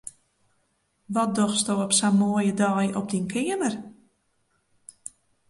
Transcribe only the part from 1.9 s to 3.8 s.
sa'n moaie dei op dyn keamer?